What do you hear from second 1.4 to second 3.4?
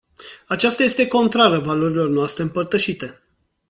valorilor noastre împărtășite.